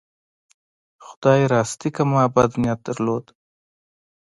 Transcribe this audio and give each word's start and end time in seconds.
خدای 1.05 1.41
راستي 1.53 1.89
که 1.95 2.03
ما 2.11 2.21
بد 2.35 2.51
نیت 2.61 2.79
درلود. 2.87 3.25